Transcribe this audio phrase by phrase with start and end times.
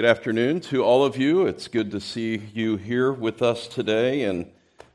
[0.00, 1.44] Good afternoon to all of you.
[1.44, 4.50] It's good to see you here with us today, and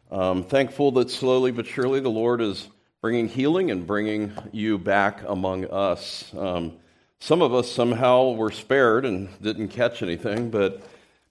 [0.09, 2.67] I'm thankful that slowly but surely the Lord is
[3.01, 6.33] bringing healing and bringing you back among us.
[6.35, 6.77] Um,
[7.19, 10.81] some of us somehow were spared and didn't catch anything, but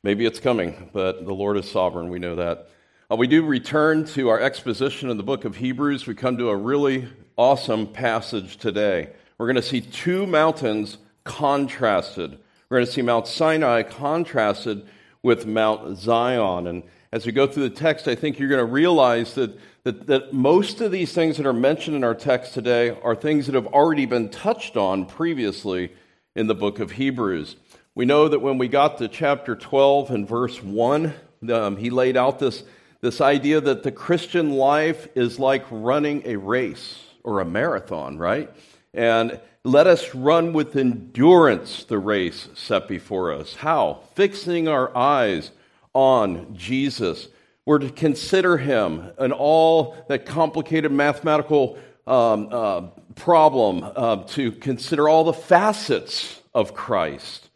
[0.05, 0.91] maybe it's coming.
[0.93, 2.69] But the Lord is sovereign, we know that.
[3.11, 6.07] Uh, we do return to our exposition in the book of Hebrews.
[6.07, 9.11] We come to a really awesome passage today.
[9.37, 12.39] We're going to see two mountains contrasted.
[12.69, 14.87] We're going to see Mount Sinai contrasted
[15.23, 16.67] with Mount Zion.
[16.67, 20.07] And as we go through the text, I think you're going to realize that, that,
[20.07, 23.55] that most of these things that are mentioned in our text today are things that
[23.55, 25.93] have already been touched on previously
[26.35, 27.57] in the book of Hebrews.
[27.95, 31.15] We know that when we got to chapter 12 and verse 1,
[31.53, 32.65] um, he laid out this,
[33.01, 38.51] this idea that the Christian life is like running a race or a marathon, right?
[38.93, 43.55] And let us run with endurance the race set before us.
[43.55, 44.01] How?
[44.15, 45.51] Fixing our eyes
[45.95, 47.29] on Jesus.
[47.65, 52.83] We're to consider him and all that complicated mathematical um, uh,
[53.15, 57.49] problem, uh, to consider all the facets of Christ.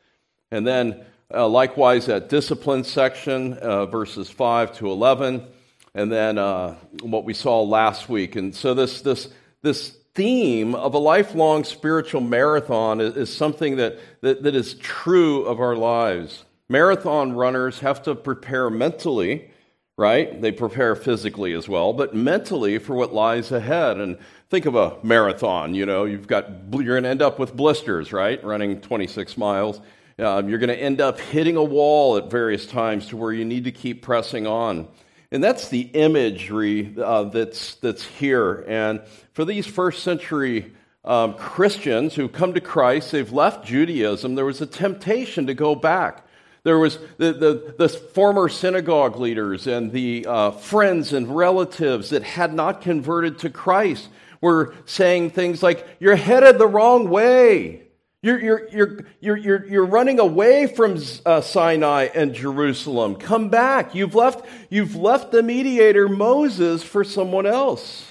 [0.50, 5.47] And then, uh, likewise, that discipline section, uh, verses 5 to 11,
[5.95, 8.37] and then uh, what we saw last week.
[8.37, 9.28] And so, this, this,
[9.61, 15.45] this theme of a lifelong spiritual marathon is, is something that, that, that is true
[15.45, 16.45] of our lives.
[16.69, 19.49] Marathon runners have to prepare mentally,
[19.97, 20.43] right?
[20.43, 23.99] They prepare physically as well, but mentally for what lies ahead.
[23.99, 24.19] And
[24.51, 28.13] think of a marathon, you know, you've got, you're going to end up with blisters,
[28.13, 28.43] right?
[28.43, 29.81] Running 26 miles.
[30.19, 33.45] Um, you're going to end up hitting a wall at various times to where you
[33.45, 34.89] need to keep pressing on.
[35.31, 38.65] And that's the imagery uh, that's, that's here.
[38.67, 40.73] And for these first century
[41.05, 45.75] um, Christians who come to Christ, they've left Judaism, there was a temptation to go
[45.75, 46.27] back.
[46.65, 52.23] There was the, the, the former synagogue leaders and the uh, friends and relatives that
[52.23, 54.09] had not converted to Christ
[54.41, 57.88] were saying things like, You're headed the wrong way.
[58.21, 63.15] You're, you're, you're, you're, you're, you're running away from uh, Sinai and Jerusalem.
[63.15, 63.95] Come back.
[63.95, 68.05] You've left, you've left the mediator, Moses, for someone else.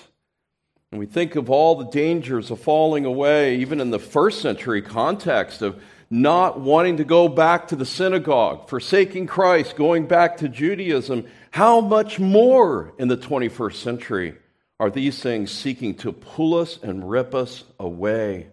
[0.94, 4.81] And we think of all the dangers of falling away, even in the first century
[4.81, 10.47] context of not wanting to go back to the synagogue, forsaking Christ, going back to
[10.47, 11.25] Judaism.
[11.51, 14.38] How much more in the 21st century
[14.79, 18.47] are these things seeking to pull us and rip us away?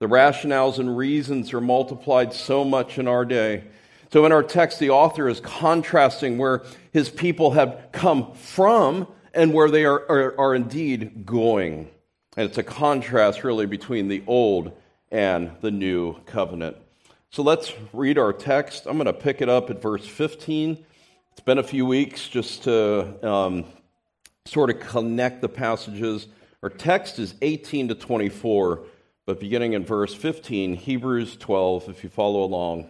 [0.00, 3.64] The rationales and reasons are multiplied so much in our day.
[4.12, 9.52] So, in our text, the author is contrasting where his people have come from and
[9.52, 11.90] where they are, are, are indeed going.
[12.36, 14.70] And it's a contrast, really, between the old
[15.10, 16.76] and the new covenant.
[17.30, 18.86] So, let's read our text.
[18.86, 20.78] I'm going to pick it up at verse 15.
[21.32, 23.64] It's been a few weeks just to um,
[24.46, 26.28] sort of connect the passages.
[26.62, 28.84] Our text is 18 to 24.
[29.28, 32.88] But beginning in verse 15, Hebrews 12, if you follow along.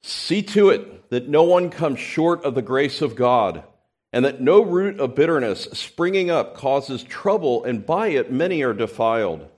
[0.00, 3.64] See to it that no one comes short of the grace of God,
[4.12, 8.72] and that no root of bitterness springing up causes trouble, and by it many are
[8.72, 9.48] defiled.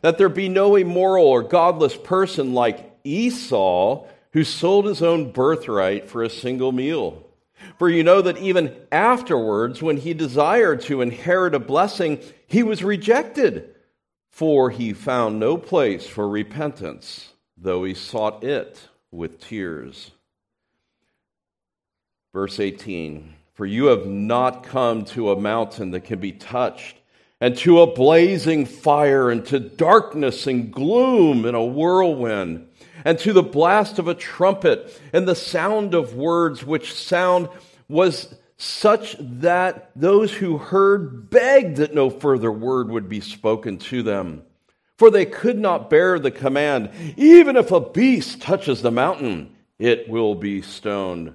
[0.00, 6.08] That there be no immoral or godless person like Esau, who sold his own birthright
[6.08, 7.26] for a single meal.
[7.80, 12.84] For you know that even afterwards, when he desired to inherit a blessing, he was
[12.84, 13.74] rejected
[14.40, 20.12] for he found no place for repentance, though he sought it with tears.
[22.32, 26.96] Verse 18 For you have not come to a mountain that can be touched,
[27.38, 32.66] and to a blazing fire, and to darkness and gloom and a whirlwind,
[33.04, 37.50] and to the blast of a trumpet, and the sound of words, which sound
[37.90, 44.02] was such that those who heard begged that no further word would be spoken to
[44.02, 44.42] them.
[44.98, 50.10] For they could not bear the command, even if a beast touches the mountain, it
[50.10, 51.32] will be stoned.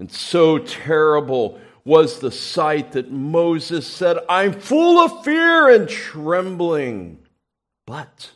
[0.00, 7.18] And so terrible was the sight that Moses said, I'm full of fear and trembling.
[7.86, 8.30] But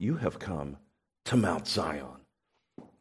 [0.00, 0.76] you have come
[1.26, 2.19] to Mount Zion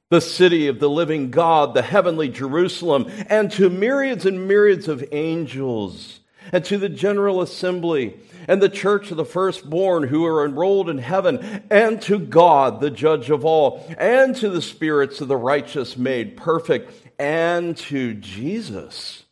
[0.10, 5.04] the city of the living God, the heavenly Jerusalem, and to myriads and myriads of
[5.12, 6.20] angels,
[6.52, 10.98] and to the general assembly, and the church of the firstborn who are enrolled in
[10.98, 15.96] heaven, and to God, the judge of all, and to the spirits of the righteous
[15.96, 19.26] made perfect, and to Jesus,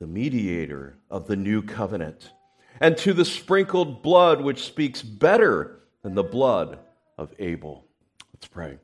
[0.00, 2.32] the mediator of the new covenant,
[2.80, 6.78] and to the sprinkled blood which speaks better than the blood
[7.18, 7.84] of Abel.
[8.32, 8.78] Let's pray.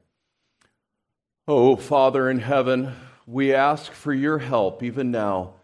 [1.49, 2.95] Oh, Father in heaven,
[3.27, 5.55] we ask for your help even now,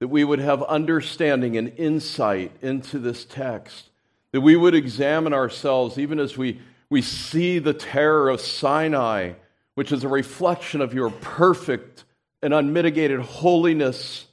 [0.00, 3.90] that we would have understanding and insight into this text,
[4.32, 9.34] that we would examine ourselves even as we, we see the terror of Sinai,
[9.74, 12.04] which is a reflection of your perfect
[12.42, 14.26] and unmitigated holiness.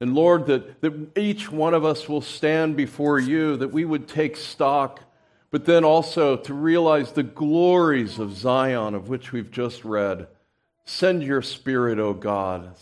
[0.00, 4.06] And Lord, that, that each one of us will stand before you, that we would
[4.06, 5.00] take stock,
[5.50, 10.26] but then also to realize the glories of Zion, of which we've just read.
[10.84, 12.76] Send your spirit, O God.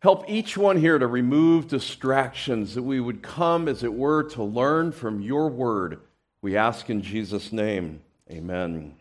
[0.00, 4.42] Help each one here to remove distractions, that we would come, as it were, to
[4.42, 6.00] learn from your word.
[6.42, 8.00] We ask in Jesus' name.
[8.30, 8.94] Amen.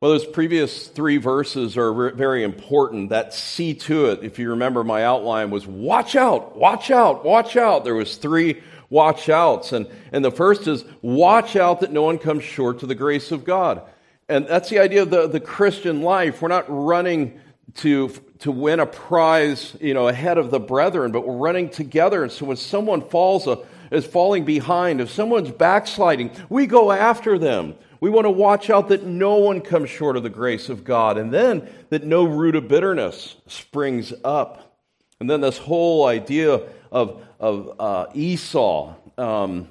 [0.00, 3.10] Well, those previous three verses are very important.
[3.10, 7.56] That see to it, if you remember my outline, was watch out, watch out, watch
[7.56, 7.84] out.
[7.84, 8.62] There was three
[8.92, 9.72] watch outs.
[9.72, 13.32] And, and the first is watch out that no one comes short to the grace
[13.32, 13.82] of God.
[14.28, 16.42] And that's the idea of the, the Christian life.
[16.42, 17.40] We're not running
[17.76, 18.10] to,
[18.40, 22.22] to win a prize, you know, ahead of the brethren, but we're running together.
[22.22, 23.56] And so when someone falls, uh,
[23.90, 27.74] is falling behind, if someone's backsliding, we go after them.
[28.00, 31.16] We want to watch out that no one comes short of the grace of God,
[31.16, 34.76] and then that no root of bitterness springs up.
[35.20, 36.62] And then this whole idea
[36.92, 39.68] of, of uh, Esau, um,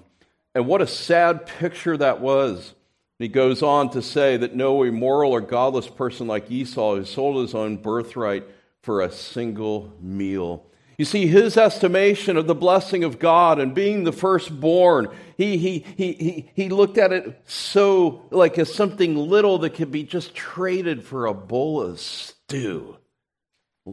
[0.53, 2.73] and what a sad picture that was.
[3.19, 7.43] He goes on to say that no immoral or godless person like Esau who sold
[7.43, 8.43] his own birthright
[8.81, 10.65] for a single meal.
[10.97, 15.07] You see, his estimation of the blessing of God and being the firstborn,
[15.37, 19.91] he, he, he, he, he looked at it so like as something little that could
[19.91, 22.97] be just traded for a bowl of stew,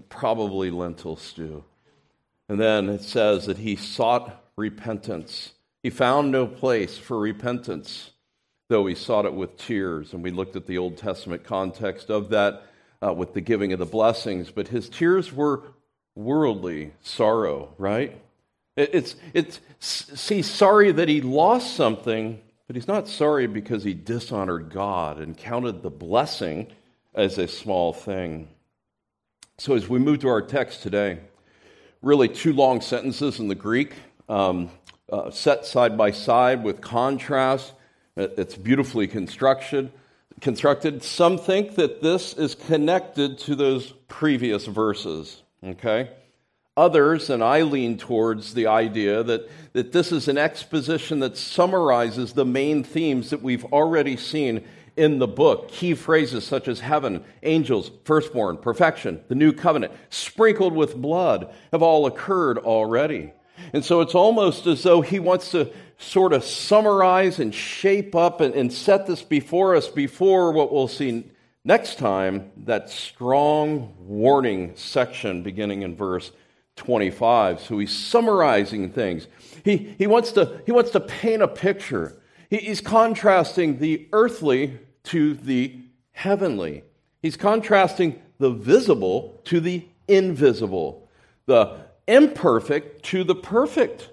[0.08, 1.64] probably lentil stew.
[2.48, 5.52] And then it says that he sought repentance.
[5.82, 8.10] He found no place for repentance
[8.68, 10.12] though he sought it with tears.
[10.12, 12.62] And we looked at the Old Testament context of that
[13.04, 14.50] uh, with the giving of the blessings.
[14.50, 15.62] But his tears were
[16.14, 18.20] worldly sorrow, right?
[18.76, 23.94] It, it's, it's, see, sorry that he lost something, but he's not sorry because he
[23.94, 26.68] dishonored God and counted the blessing
[27.14, 28.48] as a small thing.
[29.56, 31.20] So as we move to our text today,
[32.02, 33.94] really two long sentences in the Greek.
[34.28, 34.70] Um,
[35.10, 37.72] uh, set side by side with contrast
[38.18, 39.92] it's beautifully constructed.
[40.40, 41.02] Constructed.
[41.02, 45.42] Some think that this is connected to those previous verses.
[45.64, 46.10] Okay?
[46.76, 52.32] Others, and I lean towards the idea that, that this is an exposition that summarizes
[52.32, 54.64] the main themes that we've already seen
[54.98, 55.70] in the book.
[55.70, 61.82] Key phrases such as heaven, angels, firstborn, perfection, the new covenant, sprinkled with blood, have
[61.82, 63.32] all occurred already.
[63.72, 68.40] And so it's almost as though he wants to sort of summarize and shape up
[68.40, 71.24] and, and set this before us before what we'll see
[71.64, 76.30] next time that strong warning section beginning in verse
[76.76, 77.60] 25.
[77.60, 79.26] So he's summarizing things.
[79.64, 82.16] He, he, wants, to, he wants to paint a picture.
[82.48, 84.78] He, he's contrasting the earthly
[85.08, 85.76] to the
[86.12, 86.84] heavenly.
[87.20, 91.08] He's contrasting the visible to the invisible,
[91.46, 91.76] the
[92.06, 94.10] imperfect to the perfect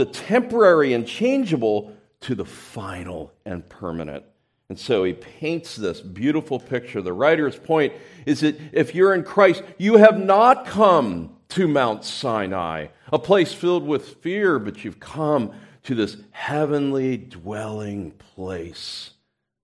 [0.00, 4.24] the temporary and changeable to the final and permanent.
[4.70, 7.02] And so he paints this beautiful picture.
[7.02, 7.92] The writer's point
[8.24, 13.52] is that if you're in Christ, you have not come to Mount Sinai, a place
[13.52, 19.10] filled with fear, but you've come to this heavenly dwelling place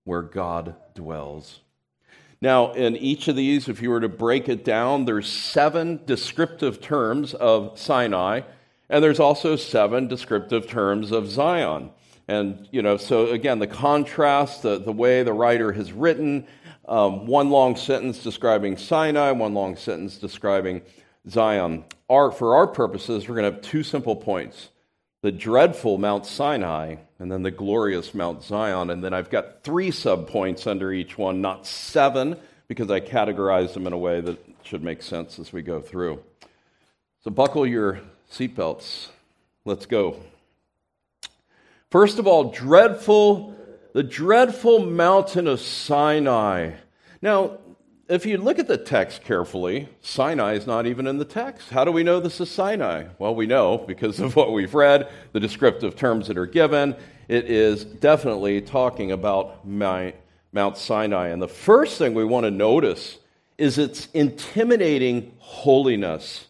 [0.07, 1.59] where God dwells.
[2.41, 6.81] Now, in each of these, if you were to break it down, there's seven descriptive
[6.81, 8.41] terms of Sinai
[8.89, 11.91] and there's also seven descriptive terms of Zion.
[12.27, 16.47] And, you know, so again, the contrast, the, the way the writer has written,
[16.87, 20.81] um, one long sentence describing Sinai, one long sentence describing
[21.29, 21.83] Zion.
[22.09, 24.69] Our, for our purposes, we're going to have two simple points
[25.27, 28.89] the dreadful Mount Sinai, and then the glorious Mount Zion.
[28.89, 32.37] And then I've got three subpoints under each one, not seven,
[32.69, 36.23] because I categorized them in a way that should make sense as we go through.
[37.25, 37.99] So buckle your
[38.31, 39.09] Seatbelts.
[39.65, 40.15] Let's go.
[41.91, 43.53] First of all, dreadful,
[43.91, 46.75] the dreadful mountain of Sinai.
[47.21, 47.57] Now,
[48.09, 51.69] if you look at the text carefully, Sinai is not even in the text.
[51.69, 53.05] How do we know this is Sinai?
[53.19, 56.95] Well, we know because of what we've read, the descriptive terms that are given.
[57.27, 61.27] It is definitely talking about Mount Sinai.
[61.27, 63.17] And the first thing we want to notice
[63.57, 66.47] is its intimidating holiness.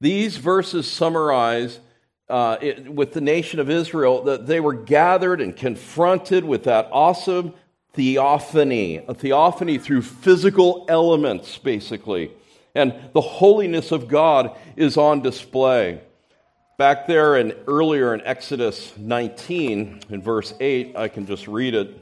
[0.00, 1.80] These verses summarize
[2.28, 6.88] uh, it, with the nation of Israel that they were gathered and confronted with that
[6.92, 7.54] awesome
[7.96, 12.30] theophany, a theophany through physical elements, basically.
[12.74, 16.02] And the holiness of God is on display.
[16.76, 21.98] Back there and earlier in Exodus 19, in verse 8, I can just read it.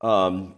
[0.00, 0.54] Um,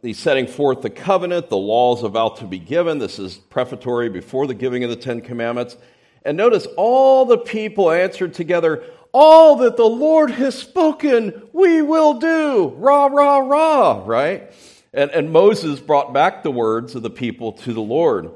[0.00, 2.98] he's setting forth the covenant, the laws about to be given.
[2.98, 5.76] This is prefatory before the giving of the Ten Commandments.
[6.24, 12.14] And notice all the people answered together, All that the Lord has spoken, we will
[12.14, 12.74] do.
[12.76, 14.52] Rah, rah, rah, right?
[14.92, 18.30] And, and Moses brought back the words of the people to the Lord.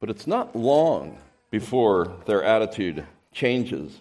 [0.00, 1.18] But it's not long
[1.50, 4.00] before their attitude changes.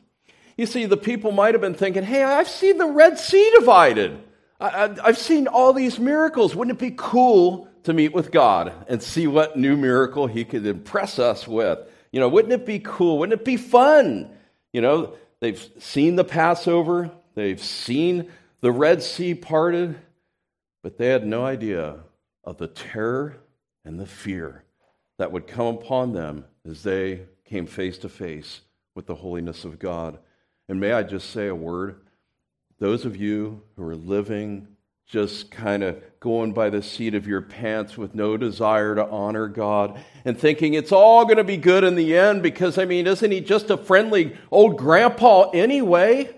[0.56, 4.22] You see, the people might have been thinking, hey, I've seen the Red Sea divided.
[4.60, 6.56] I, have seen all these miracles.
[6.56, 10.66] Wouldn't it be cool to meet with God and see what new miracle He could
[10.66, 11.80] impress us with?
[12.12, 13.20] You know, wouldn't it be cool?
[13.20, 14.30] Wouldn't it be fun?
[14.74, 18.32] You know, they've seen the Passover, they've seen
[18.62, 19.96] the Red Sea parted,
[20.82, 21.98] but they had no idea
[22.44, 23.38] of the terror
[23.86, 24.64] and the fear
[25.18, 28.62] that would come upon them as they came face to face
[28.96, 30.20] with the holiness of God.
[30.68, 32.02] And may I just say a word?
[32.80, 34.68] Those of you who are living
[35.10, 39.48] just kind of going by the seat of your pants with no desire to honor
[39.48, 43.08] God and thinking it's all going to be good in the end because, I mean,
[43.08, 46.36] isn't he just a friendly old grandpa anyway?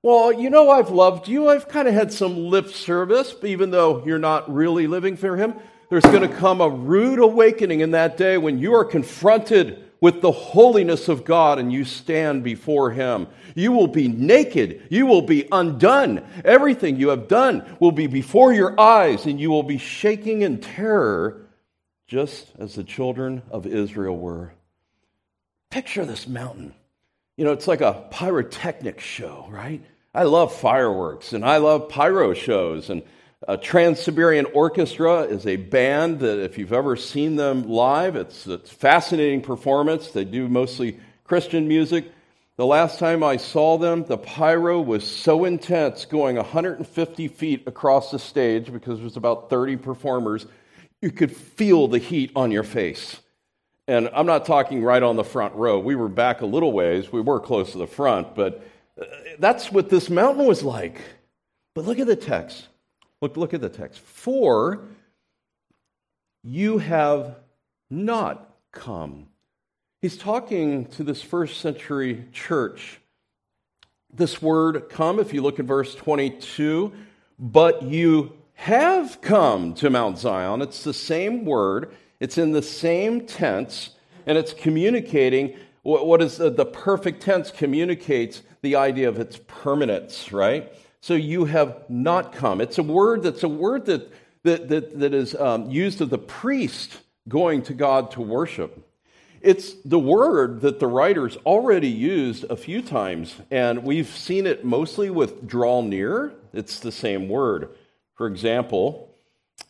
[0.00, 1.48] Well, you know, I've loved you.
[1.48, 5.54] I've kind of had some lip service, even though you're not really living for him.
[5.90, 10.20] There's going to come a rude awakening in that day when you are confronted with
[10.20, 13.26] the holiness of God and you stand before Him.
[13.54, 14.82] You will be naked.
[14.90, 16.22] You will be undone.
[16.44, 20.58] Everything you have done will be before your eyes and you will be shaking in
[20.58, 21.46] terror,
[22.06, 24.52] just as the children of Israel were.
[25.70, 26.74] Picture this mountain.
[27.38, 29.82] You know, it's like a pyrotechnic show, right?
[30.12, 33.02] I love fireworks and I love pyro shows and
[33.46, 38.46] uh, Trans Siberian Orchestra is a band that, if you've ever seen them live, it's
[38.46, 40.10] a fascinating performance.
[40.10, 42.10] They do mostly Christian music.
[42.56, 48.12] The last time I saw them, the pyro was so intense, going 150 feet across
[48.12, 50.46] the stage because there was about 30 performers.
[51.02, 53.20] You could feel the heat on your face.
[53.86, 55.78] And I'm not talking right on the front row.
[55.78, 57.12] We were back a little ways.
[57.12, 58.66] We were close to the front, but
[58.98, 59.04] uh,
[59.38, 61.00] that's what this mountain was like.
[61.74, 62.68] But look at the text.
[63.20, 64.00] Look, look at the text.
[64.00, 64.84] For
[66.42, 67.36] you have
[67.90, 69.28] not come.
[70.02, 73.00] He's talking to this first century church.
[74.12, 76.92] This word come, if you look at verse 22,
[77.38, 80.62] but you have come to Mount Zion.
[80.62, 83.90] It's the same word, it's in the same tense,
[84.26, 90.72] and it's communicating what is the perfect tense communicates the idea of its permanence, right?
[91.04, 92.62] So you have not come.
[92.62, 94.10] It's a word that's a word that,
[94.44, 98.90] that, that, that is um, used of the priest going to God to worship.
[99.42, 104.64] It's the word that the writers already used a few times, and we've seen it
[104.64, 106.32] mostly with draw near.
[106.54, 107.68] It's the same word.
[108.14, 109.14] For example,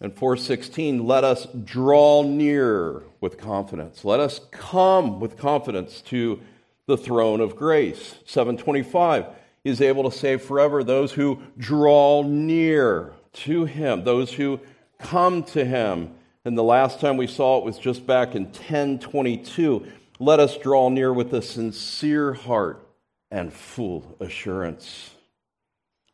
[0.01, 4.05] in 416, let us draw near with confidence.
[4.05, 6.39] Let us come with confidence to
[6.87, 8.15] the throne of grace.
[8.25, 9.27] 725,
[9.65, 14.61] is able to save forever those who draw near to him, those who
[14.99, 16.15] come to him.
[16.45, 19.87] And the last time we saw it was just back in 1022.
[20.21, 22.87] Let us draw near with a sincere heart
[23.31, 25.11] and full assurance.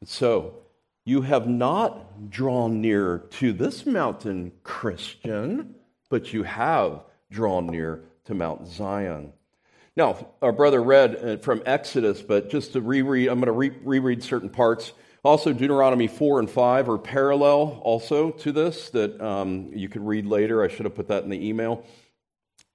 [0.00, 0.54] And so,
[1.04, 5.74] you have not drawn near to this mountain, Christian,
[6.08, 9.32] but you have drawn near to Mount Zion.
[9.96, 13.78] Now, our brother read uh, from Exodus, but just to reread, I'm going to re-
[13.82, 14.92] reread certain parts.
[15.22, 20.26] Also, Deuteronomy 4 and 5 are parallel also to this that um, you could read
[20.26, 20.62] later.
[20.62, 21.84] I should have put that in the email.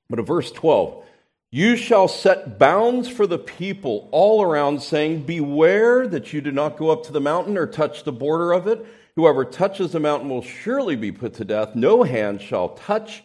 [0.09, 1.03] But in verse 12,
[1.51, 6.77] you shall set bounds for the people all around, saying, Beware that you do not
[6.77, 8.85] go up to the mountain or touch the border of it.
[9.15, 11.73] Whoever touches the mountain will surely be put to death.
[11.73, 13.23] No hand shall touch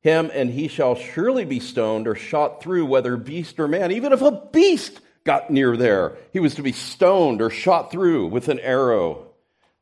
[0.00, 3.92] him, and he shall surely be stoned or shot through, whether beast or man.
[3.92, 8.26] Even if a beast got near there, he was to be stoned or shot through
[8.26, 9.26] with an arrow.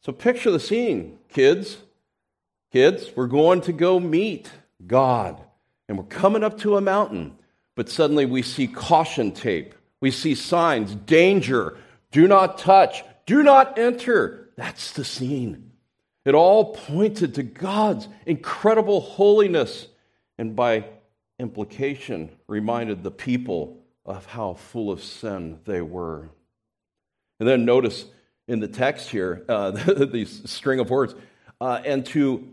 [0.02, 1.76] So picture the scene, kids.
[2.72, 4.50] Kids, we're going to go meet
[4.86, 5.40] God,
[5.88, 7.36] and we're coming up to a mountain,
[7.74, 9.74] but suddenly we see caution tape.
[10.00, 11.78] We see signs, danger,
[12.10, 14.50] do not touch, do not enter.
[14.56, 15.72] That's the scene.
[16.24, 19.86] It all pointed to God's incredible holiness
[20.38, 20.84] and by
[21.38, 26.28] implication reminded the people of how full of sin they were.
[27.40, 28.06] And then notice
[28.48, 29.70] in the text here, uh,
[30.10, 31.14] these string of words,
[31.60, 32.48] uh, and to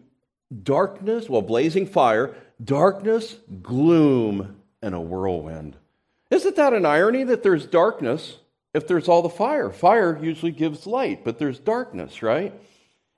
[0.63, 5.77] darkness, well, blazing fire, darkness, gloom, and a whirlwind.
[6.29, 8.37] Isn't that an irony that there's darkness
[8.73, 9.69] if there's all the fire?
[9.69, 12.53] Fire usually gives light, but there's darkness, right?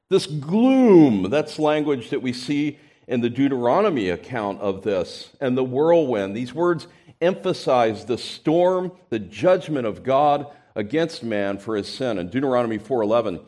[0.10, 5.64] This gloom, that's language that we see in the Deuteronomy account of this, and the
[5.64, 6.36] whirlwind.
[6.36, 6.88] These words
[7.22, 12.18] emphasize the storm, the judgment of God against man for his sin.
[12.18, 13.40] In Deuteronomy 4:11,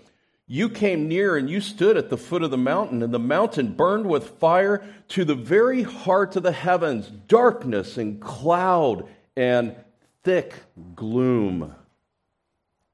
[0.48, 3.74] you came near and you stood at the foot of the mountain, and the mountain
[3.74, 9.76] burned with fire to the very heart of the heavens, darkness and cloud and
[10.24, 10.54] thick
[10.96, 11.76] gloom.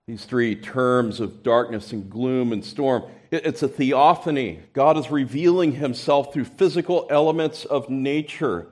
[0.08, 3.03] These three terms of darkness and gloom and storm,
[3.34, 4.60] it's a theophany.
[4.74, 8.68] God is revealing himself through physical elements of nature.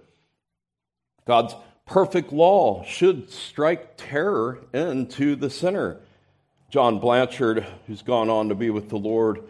[1.26, 5.98] God's perfect law should strike terror into the sinner.
[6.70, 9.44] John Blanchard, who's gone on to be with the Lord,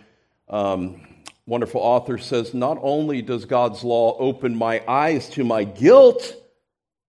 [0.49, 1.01] um,
[1.45, 6.35] wonderful author, says Not only does God's law open my eyes to my guilt,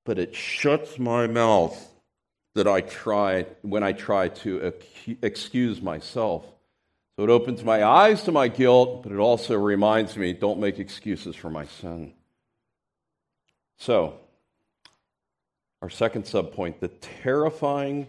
[0.04, 1.88] but it shuts my mouth
[2.54, 4.75] that I try when I try to
[5.23, 6.44] excuse myself.
[7.16, 10.78] So it opens my eyes to my guilt, but it also reminds me don't make
[10.78, 12.14] excuses for my sin.
[13.76, 14.14] So,
[15.83, 18.09] our second subpoint the terrifying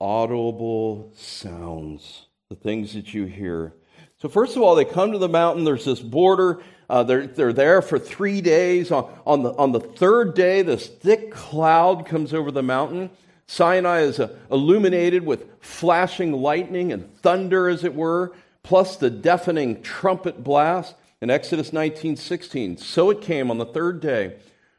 [0.00, 3.74] audible sounds, the things that you hear.
[4.18, 5.64] So, first of all, they come to the mountain.
[5.64, 6.62] There's this border.
[6.88, 8.90] Uh, they're, they're there for three days.
[8.90, 13.10] On, on, the, on the third day, this thick cloud comes over the mountain.
[13.52, 18.32] Sinai is uh, illuminated with flashing lightning and thunder, as it were,
[18.62, 20.94] plus the deafening trumpet blast.
[21.20, 24.36] In Exodus 19:16, so it came on the third day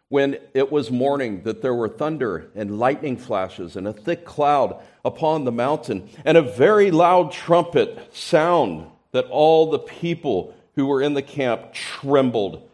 [0.10, 4.82] when it was morning that there were thunder and lightning flashes and a thick cloud
[5.06, 11.04] upon the mountain and a very loud trumpet sound that all the people who were
[11.04, 12.68] in the camp trembled.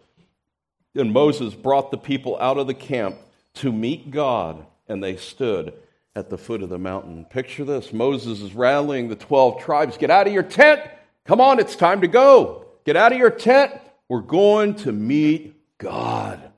[0.96, 3.18] And Moses brought the people out of the camp
[3.56, 5.74] to meet God, and they stood
[6.19, 7.25] at the foot of the mountain.
[7.25, 10.82] Picture this Moses is rallying the 12 tribes Get out of your tent!
[11.25, 12.65] Come on, it's time to go.
[12.86, 13.73] Get out of your tent.
[14.10, 16.51] We're going to meet God.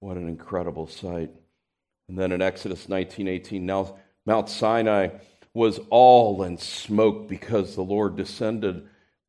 [0.00, 1.30] What an incredible sight.
[2.08, 5.08] And then in Exodus 19:18, now Mount Sinai
[5.54, 8.86] was all in smoke because the Lord descended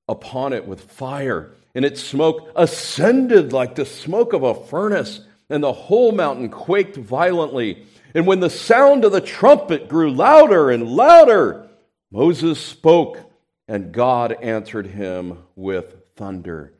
[0.07, 5.63] upon it with fire, and its smoke ascended like the smoke of a furnace, and
[5.63, 7.85] the whole mountain quaked violently.
[8.13, 11.69] And when the sound of the trumpet grew louder and louder,
[12.11, 13.19] Moses spoke,
[13.67, 16.73] and God answered him with thunder.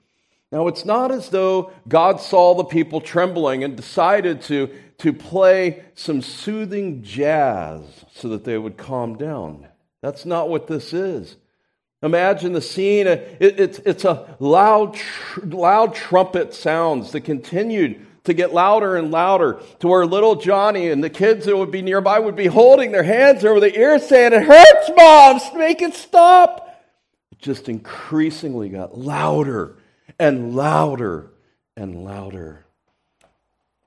[0.52, 5.84] Now, it's not as though God saw the people trembling and decided to, to play
[5.94, 9.68] some soothing jazz so that they would calm down.
[10.02, 11.36] That's not what this is.
[12.02, 13.06] Imagine the scene.
[13.06, 14.98] It, it's, it's a loud,
[15.44, 21.04] loud trumpet sounds that continued to get louder and louder to where little Johnny and
[21.04, 24.34] the kids that would be nearby would be holding their hands over the ears saying,
[24.34, 25.58] It hurts, Mom!
[25.58, 26.84] Make it stop!
[27.32, 29.78] It just increasingly got louder
[30.20, 31.32] and louder
[31.76, 32.66] and louder.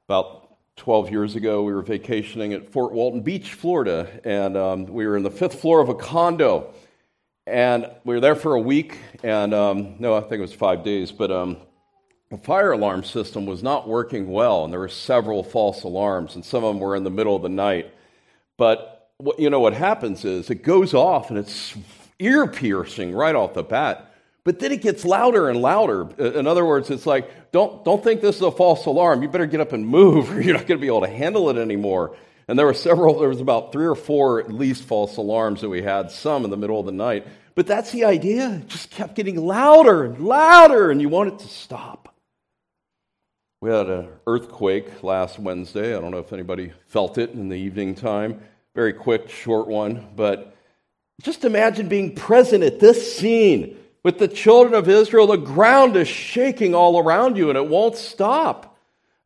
[0.08, 0.42] About
[0.76, 5.16] 12 years ago, we were vacationing at Fort Walton Beach, Florida, and um, we were
[5.16, 6.72] in the fifth floor of a condo.
[7.46, 10.84] And we were there for a week, and um, no, I think it was five
[10.84, 11.56] days, but um,
[12.32, 16.42] the fire alarm system was not working well, and there were several false alarms, and
[16.42, 17.92] some of them were in the middle of the night.
[18.56, 21.76] But what, you know what happens is it goes off, and it's
[22.18, 24.14] ear piercing right off the bat.
[24.44, 26.08] But then it gets louder and louder.
[26.18, 29.22] In other words, it's like, don't, don't think this is a false alarm.
[29.22, 31.50] You better get up and move, or you're not going to be able to handle
[31.50, 32.16] it anymore.
[32.48, 35.68] And there were several, there was about three or four at least false alarms that
[35.68, 37.26] we had, some in the middle of the night.
[37.54, 38.52] But that's the idea.
[38.52, 42.08] It just kept getting louder and louder, and you want it to stop.
[43.62, 45.96] We had an earthquake last Wednesday.
[45.96, 48.40] I don't know if anybody felt it in the evening time.
[48.74, 50.08] Very quick, short one.
[50.16, 50.56] But
[51.22, 56.08] just imagine being present at this scene with the children of Israel, the ground is
[56.08, 58.76] shaking all around you and it won't stop.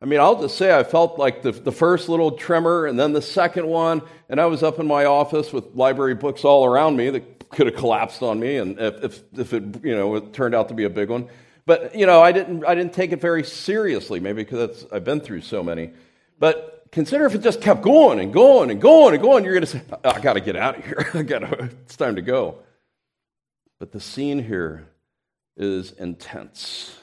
[0.03, 3.13] I mean, I'll just say I felt like the, the first little tremor and then
[3.13, 6.95] the second one, and I was up in my office with library books all around
[6.95, 10.31] me that could have collapsed on me, and if, if, if it, you know, it
[10.31, 11.27] turned out to be a big one.
[11.67, 15.19] But, you know, I didn't, I didn't take it very seriously, maybe because I've been
[15.19, 15.91] through so many.
[16.39, 19.65] But consider if it just kept going and going and going and going, you're going
[19.65, 21.05] to say, I got to get out of here.
[21.13, 22.59] I got to, it's time to go.
[23.79, 24.87] But the scene here
[25.57, 26.95] is intense.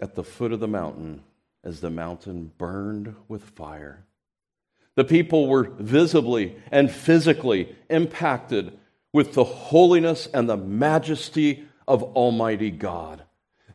[0.00, 1.22] At the foot of the mountain,
[1.62, 4.06] as the mountain burned with fire,
[4.94, 8.78] the people were visibly and physically impacted
[9.12, 13.22] with the holiness and the majesty of Almighty God.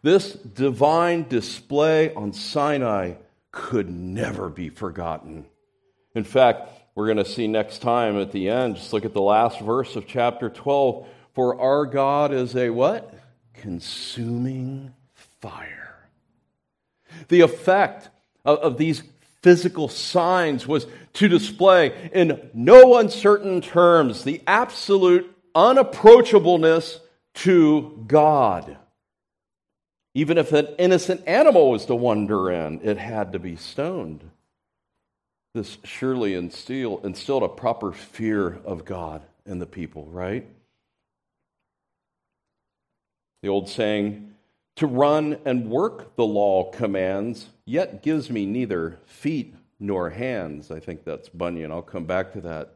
[0.02, 3.14] This divine display on Sinai
[3.52, 5.46] could never be forgotten.
[6.16, 9.22] In fact, we're going to see next time at the end, just look at the
[9.22, 11.08] last verse of chapter 12.
[11.34, 13.14] For our God is a what?
[13.54, 14.94] Consuming
[15.40, 16.10] fire.
[17.28, 18.10] The effect
[18.44, 19.04] of, of these
[19.42, 27.00] physical signs was to display in no uncertain terms the absolute unapproachableness
[27.34, 28.78] to God.
[30.14, 34.30] Even if an innocent animal was to wander in, it had to be stoned.
[35.54, 40.48] This surely instilled, instilled a proper fear of God in the people, right?
[43.42, 44.34] The old saying,
[44.78, 50.72] to run and work the law commands, yet gives me neither feet nor hands.
[50.72, 51.72] I think that's Bunyan.
[51.72, 52.76] I'll come back to that.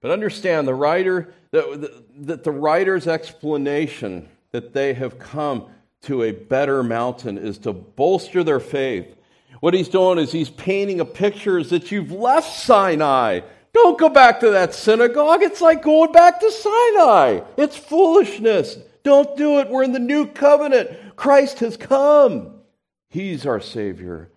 [0.00, 5.68] But understand the writer that, that the writer's explanation that they have come
[6.04, 9.14] to a better mountain is to bolster their faith.
[9.60, 13.40] What he's doing is he's painting a picture is that you've left Sinai.
[13.72, 15.42] Don't go back to that synagogue.
[15.42, 17.40] It's like going back to Sinai.
[17.56, 18.78] It's foolishness.
[19.02, 19.68] Don't do it.
[19.68, 21.16] We're in the new covenant.
[21.16, 22.60] Christ has come.
[23.08, 24.30] He's our Savior.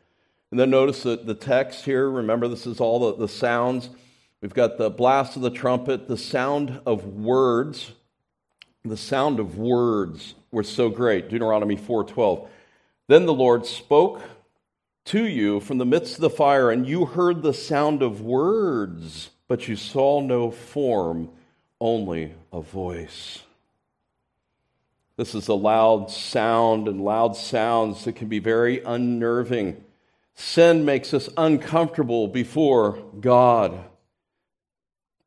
[0.52, 3.90] And then notice that the text here, remember, this is all the, the sounds.
[4.42, 7.92] We've got the blast of the trumpet, the sound of words.
[8.86, 11.30] The sound of words were so great.
[11.30, 12.48] Deuteronomy 4:12.
[13.08, 14.22] Then the Lord spoke
[15.06, 19.30] to you from the midst of the fire, and you heard the sound of words,
[19.48, 21.30] but you saw no form,
[21.80, 23.44] only a voice.
[25.16, 29.84] This is a loud sound, and loud sounds that can be very unnerving.
[30.36, 33.80] Sin makes us uncomfortable before God.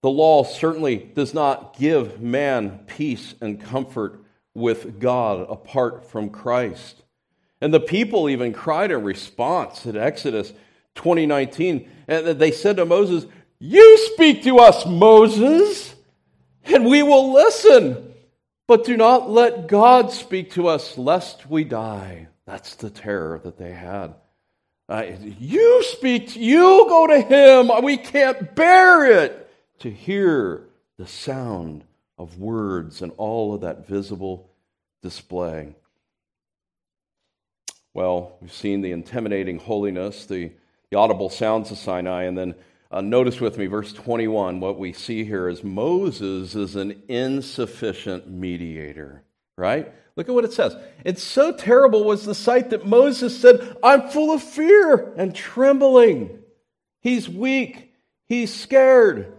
[0.03, 4.20] The law certainly does not give man peace and comfort
[4.55, 7.03] with God apart from Christ.
[7.61, 10.53] And the people even cried in response in Exodus
[10.95, 11.89] 2019.
[12.09, 13.27] And they said to Moses,
[13.59, 15.95] You speak to us, Moses,
[16.65, 18.15] and we will listen.
[18.67, 22.29] But do not let God speak to us, lest we die.
[22.47, 24.15] That's the terror that they had.
[24.89, 25.05] Uh,
[25.39, 27.71] you speak, you go to him.
[27.85, 29.49] We can't bear it
[29.81, 31.85] to hear the sound
[32.21, 34.51] of words and all of that visible
[35.03, 35.75] display.
[37.95, 40.53] Well, we've seen the intimidating holiness, the,
[40.91, 42.55] the audible sounds of Sinai, and then
[42.91, 48.29] uh, notice with me, verse 21, what we see here is Moses is an insufficient
[48.29, 49.23] mediator,
[49.57, 49.91] right?
[50.15, 50.77] Look at what it says.
[51.07, 56.39] It's so terrible was the sight that Moses said, I'm full of fear and trembling.
[57.01, 57.95] He's weak.
[58.27, 59.33] He's scared.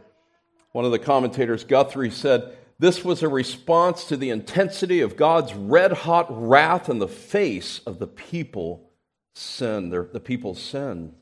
[0.71, 5.53] One of the commentators, Guthrie, said, This was a response to the intensity of God's
[5.53, 8.89] red hot wrath in the face of the people
[9.35, 11.13] sin, the people's sin.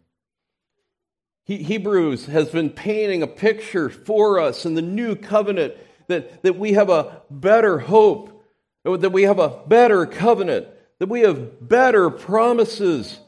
[1.44, 5.74] Hebrews has been painting a picture for us in the new covenant
[6.08, 8.42] that, that we have a better hope,
[8.86, 10.66] that we have a better covenant,
[11.00, 13.20] that we have better promises,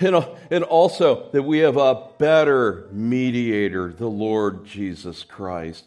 [0.00, 0.14] and,
[0.50, 5.86] and also that we have a better mediator, the Lord Jesus Christ.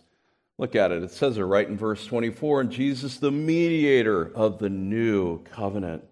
[0.62, 1.02] Look at it.
[1.02, 6.04] It says it right in verse 24, and Jesus, the mediator of the new covenant.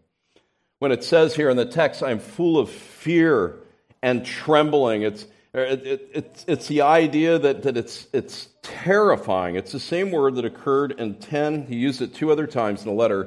[0.80, 3.60] When it says here in the text, I'm full of fear
[4.02, 9.56] and trembling, it's er, it, it, it's, it's the idea that, that it's, it's terrifying.
[9.56, 11.68] It's the same word that occurred in 10.
[11.68, 13.26] He used it two other times in the letter.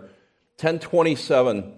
[0.58, 1.72] 1027.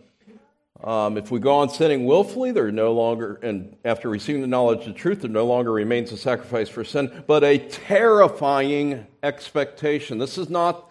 [0.82, 4.80] Um, if we go on sinning willfully, there no longer, and after receiving the knowledge
[4.80, 10.18] of the truth, there no longer remains a sacrifice for sin, but a terrifying expectation.
[10.18, 10.90] This is not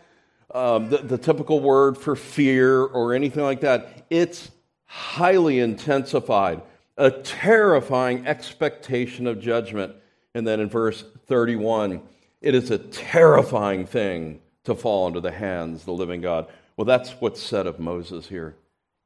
[0.53, 4.05] um, the, the typical word for fear or anything like that.
[4.09, 4.51] It's
[4.85, 6.61] highly intensified
[6.97, 9.95] a terrifying expectation of judgment.
[10.35, 12.01] And then in verse 31,
[12.41, 16.47] it is a terrifying thing to fall into the hands of the living God.
[16.77, 18.55] Well, that's what's said of Moses here.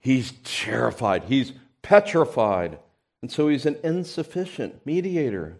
[0.08, 2.80] He's terrified, he's petrified.
[3.22, 5.58] And so he's an insufficient mediator.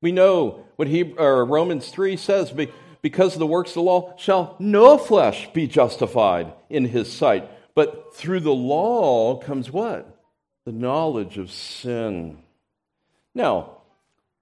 [0.00, 2.52] We know what he, Romans 3 says
[3.02, 7.50] because of the works of the law, shall no flesh be justified in his sight.
[7.74, 10.18] But through the law comes what?
[10.68, 12.36] the knowledge of sin.
[13.34, 13.78] Now,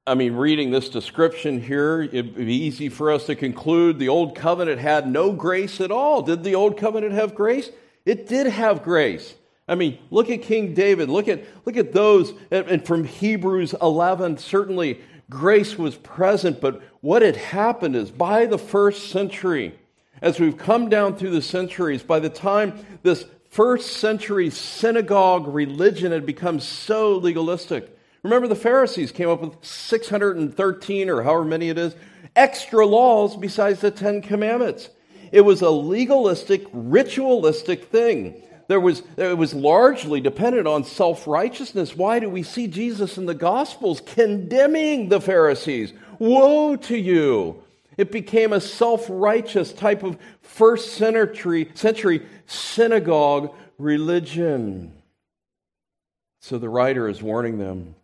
[0.09, 4.35] I mean, reading this description here, it'd be easy for us to conclude the Old
[4.35, 6.23] Covenant had no grace at all.
[6.23, 7.71] Did the Old Covenant have grace?
[8.07, 9.35] It did have grace.
[9.69, 11.11] I mean, look at King David.
[11.11, 12.33] Look at, look at those.
[12.51, 18.59] And from Hebrews 11, certainly grace was present, but what had happened is by the
[18.59, 19.77] first century,
[20.23, 26.13] As we've come down through the centuries, by the time this first century synagogue religion
[26.13, 31.79] had become so legalistic, remember the Pharisees came up with 613 or however many it
[31.79, 31.95] is
[32.37, 34.91] extra laws besides the Ten Commandments.
[35.33, 38.43] It was a legalistic, ritualistic thing.
[38.69, 41.97] There was, it was largely dependent on self righteousness.
[41.97, 45.93] Why do we see Jesus in the Gospels condemning the Pharisees?
[46.19, 47.63] Woe to you!
[47.97, 54.93] It became a self righteous type of first century, century synagogue religion.
[56.41, 57.95] So the writer is warning them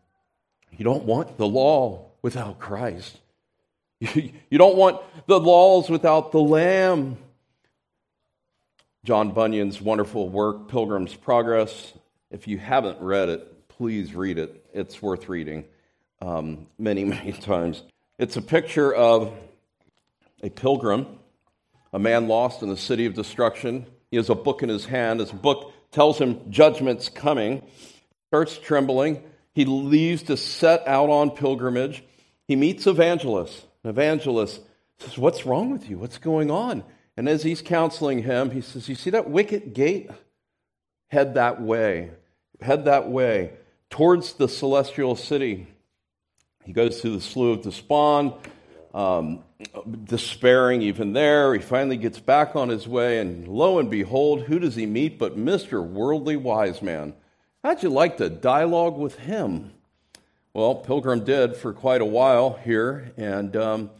[0.77, 3.19] you don't want the law without Christ.
[4.51, 7.19] You, don't want the laws without the Lamb.
[9.05, 11.93] John Bunyan's wonderful work, Pilgrim's Progress.
[12.31, 14.65] If you haven't read it, please read it.
[14.73, 15.65] It's worth reading
[16.21, 17.83] um, many, many times.
[18.19, 19.33] It's a picture of
[20.43, 21.07] a pilgrim,
[21.93, 23.87] a man lost in the city of destruction.
[24.11, 25.21] He has a book in his hand.
[25.21, 27.63] His book tells him judgment's coming.
[28.29, 29.23] Starts trembling.
[29.55, 32.03] He leaves to set out on pilgrimage.
[32.49, 32.87] He meets
[33.85, 34.57] Evangelist.
[34.57, 35.99] Evangelist says, What's wrong with you?
[35.99, 36.85] What's going on?
[37.17, 40.11] And as he's counseling him, he says, You see that wicket gate?
[41.09, 42.11] Head that way.
[42.61, 43.53] Head that way
[43.91, 45.67] towards the celestial city.
[46.65, 48.35] He goes through the slough of despond,
[48.95, 49.43] um,
[50.05, 51.53] despairing even there.
[51.53, 55.19] He finally gets back on his way, and lo and behold, who does he meet
[55.19, 55.85] but Mr.
[55.85, 57.15] Worldly Wise Man?
[57.65, 59.73] How'd you like to dialogue with him?
[60.55, 63.91] Well, Pilgrim did for quite a while here, and um,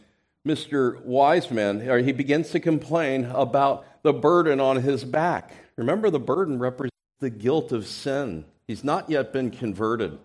[0.47, 1.01] Mr.
[1.01, 5.51] Wiseman, he begins to complain about the burden on his back.
[5.77, 8.45] Remember, the burden represents the guilt of sin.
[8.67, 10.19] He's not yet been converted.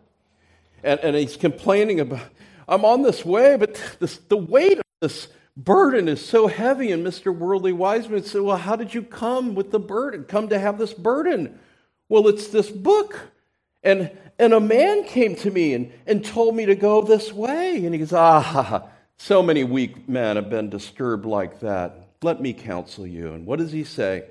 [0.84, 2.28] And, and he's complaining about,
[2.68, 6.92] I'm on this way, but this, the weight of this burden is so heavy.
[6.92, 7.34] And Mr.
[7.34, 10.24] Worldly Wiseman said, Well, how did you come with the burden?
[10.24, 11.58] Come to have this burden?
[12.10, 13.18] Well, it's this book.
[13.82, 17.84] And, and a man came to me and, and told me to go this way.
[17.84, 22.08] And he goes, Ah, so many weak men have been disturbed like that.
[22.22, 23.32] Let me counsel you.
[23.32, 24.24] And what does he say?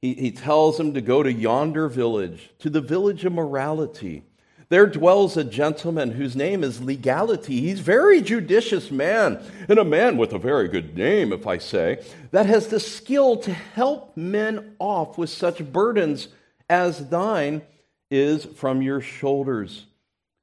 [0.00, 4.22] He, he tells him to go to yonder village, to the village of morality.
[4.70, 7.60] There dwells a gentleman whose name is legality.
[7.60, 12.04] He's very judicious man, and a man with a very good name, if I say,
[12.32, 16.28] that has the skill to help men off with such burdens
[16.68, 17.62] as thine
[18.10, 19.86] is from your shoulders.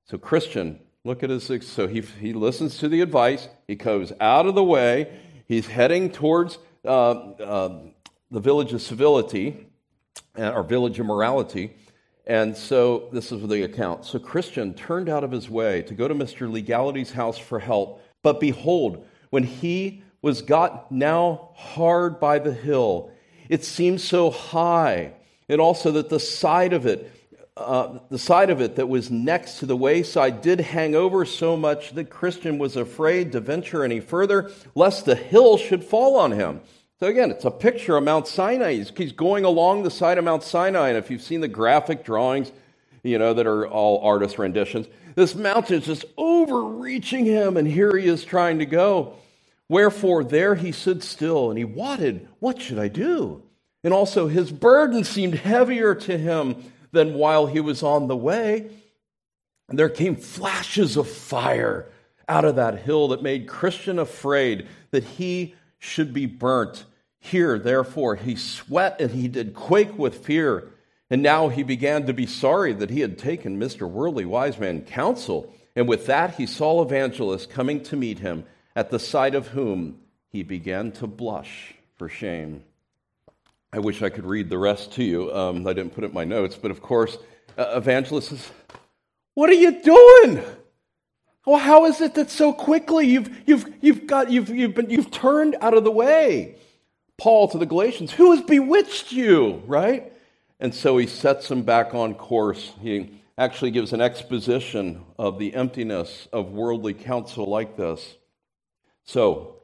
[0.06, 1.50] So, Christian, look at his.
[1.68, 3.48] So he, he listens to the advice.
[3.68, 5.20] He goes out of the way.
[5.48, 7.80] He's heading towards uh, uh,
[8.32, 9.68] the village of civility,
[10.38, 11.74] uh, or village of morality.
[12.28, 14.06] And so this is the account.
[14.06, 16.52] So Christian turned out of his way to go to Mr.
[16.52, 18.02] Legality's house for help.
[18.24, 23.12] But behold, when he was got now hard by the hill,
[23.48, 25.14] it seemed so high,
[25.48, 27.12] and also that the side of it
[27.58, 31.56] uh, the side of it that was next to the wayside did hang over so
[31.56, 36.32] much that Christian was afraid to venture any further, lest the hill should fall on
[36.32, 36.60] him.
[37.00, 38.74] So again, it's a picture of Mount Sinai.
[38.74, 42.04] He's, he's going along the side of Mount Sinai, and if you've seen the graphic
[42.04, 42.52] drawings,
[43.04, 47.96] you know, that are all artist renditions, this mountain is just overreaching him, and here
[47.96, 49.14] he is trying to go.
[49.70, 53.44] Wherefore, there he stood still, and he wotted, What should I do?
[53.84, 56.56] And also, his burden seemed heavier to him
[56.96, 58.72] than while he was on the way.
[59.70, 61.88] There came flashes of fire
[62.28, 66.86] out of that hill that made Christian afraid that he should be burnt.
[67.20, 70.72] Here, therefore, he sweat and he did quake with fear.
[71.10, 73.88] And now he began to be sorry that he had taken Mr.
[73.88, 75.54] Worldly Wise Man counsel.
[75.76, 80.00] And with that, he saw Evangelist coming to meet him, at the sight of whom
[80.30, 82.64] he began to blush for shame.
[83.76, 85.36] I wish I could read the rest to you.
[85.36, 87.18] Um, I didn't put it in my notes, but of course,
[87.58, 88.50] uh, Evangelist says,
[89.34, 90.42] What are you doing?
[91.46, 95.12] Well, how is it that so quickly you've, you've, you've, got, you've, you've, been, you've
[95.12, 96.56] turned out of the way?
[97.18, 99.62] Paul to the Galatians, Who has bewitched you?
[99.68, 100.14] Right?
[100.62, 102.72] And so he sets them back on course.
[102.80, 108.16] He actually gives an exposition of the emptiness of worldly counsel like this.
[109.04, 109.58] So,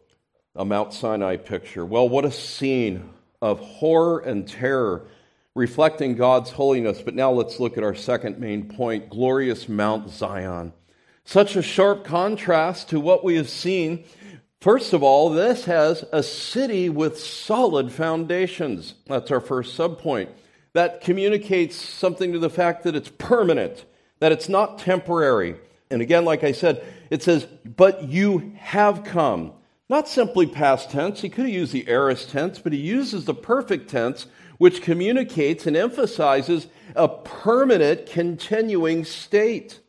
[0.53, 1.85] a Mount Sinai picture.
[1.85, 3.09] Well, what a scene
[3.41, 5.07] of horror and terror,
[5.55, 7.01] reflecting God's holiness.
[7.01, 10.73] But now let's look at our second main point glorious Mount Zion.
[11.23, 14.05] Such a sharp contrast to what we have seen.
[14.59, 18.95] First of all, this has a city with solid foundations.
[19.07, 20.29] That's our first subpoint.
[20.73, 23.85] That communicates something to the fact that it's permanent,
[24.19, 25.55] that it's not temporary.
[25.89, 29.53] And again, like I said, it says, But you have come.
[29.91, 31.19] Not simply past tense.
[31.19, 34.25] He could have used the aorist tense, but he uses the perfect tense,
[34.57, 39.81] which communicates and emphasizes a permanent, continuing state.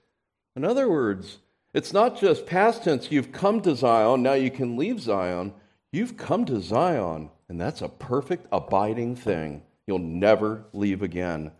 [0.56, 1.38] In other words,
[1.72, 5.54] it's not just past tense, you've come to Zion, now you can leave Zion.
[5.92, 9.62] You've come to Zion, and that's a perfect, abiding thing.
[9.86, 11.52] You'll never leave again.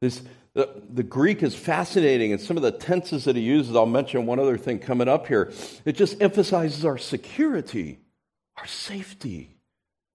[0.00, 0.22] This,
[0.58, 4.26] the, the Greek is fascinating, and some of the tenses that he uses, I'll mention
[4.26, 5.52] one other thing coming up here.
[5.84, 8.00] It just emphasizes our security,
[8.56, 9.54] our safety,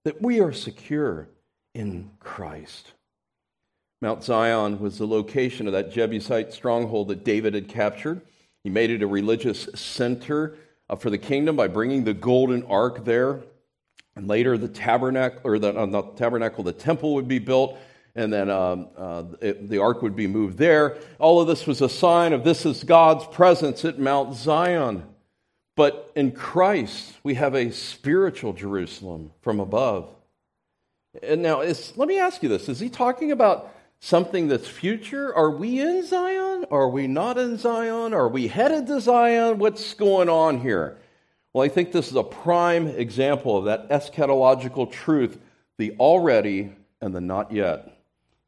[0.04, 1.30] that we are secure
[1.74, 2.92] in Christ.
[4.02, 8.20] Mount Zion was the location of that Jebusite stronghold that David had captured.
[8.64, 10.56] He made it a religious center
[10.90, 13.40] uh, for the kingdom by bringing the golden ark there.
[14.14, 17.78] And later, the tabernacle, or the, uh, not the tabernacle, the temple would be built,
[18.14, 20.98] and then um, uh, it, the ark would be moved there.
[21.18, 25.04] All of this was a sign of this is God's presence at Mount Zion.
[25.76, 30.08] But in Christ, we have a spiritual Jerusalem from above.
[31.22, 35.34] And now, let me ask you this: Is he talking about something that's future?
[35.34, 36.66] Are we in Zion?
[36.70, 38.14] Are we not in Zion?
[38.14, 39.58] Are we headed to Zion?
[39.58, 40.98] What's going on here?
[41.52, 45.38] Well, I think this is a prime example of that eschatological truth
[45.76, 47.93] the already and the not yet.